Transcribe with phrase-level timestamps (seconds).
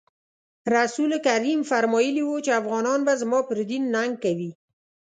[0.75, 4.51] رسول کریم فرمایلي وو چې افغانان به زما پر دین ننګ کوي.